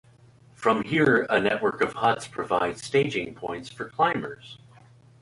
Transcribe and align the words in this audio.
From 0.55 0.81
here 0.85 1.27
a 1.29 1.39
network 1.39 1.79
of 1.81 1.93
huts 1.93 2.27
provide 2.27 2.79
staging 2.79 3.35
points 3.35 3.69
for 3.69 3.87
climbers. 3.87 4.57